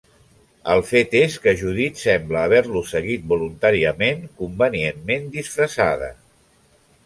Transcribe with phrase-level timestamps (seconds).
[0.75, 6.13] El fet és que Judit sembla haver-lo seguit voluntàriament, convenientment disfressada.